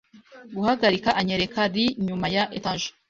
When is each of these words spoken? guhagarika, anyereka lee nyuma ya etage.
guhagarika, 0.55 1.09
anyereka 1.19 1.61
lee 1.73 1.95
nyuma 2.05 2.25
ya 2.35 2.43
etage. 2.57 2.87